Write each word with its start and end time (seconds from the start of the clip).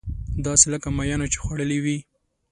داسې 0.45 0.65
لکه 0.73 0.87
ماهيانو 0.97 1.31
چې 1.33 1.37
خوړلې 1.43 1.79
وي. 1.83 1.97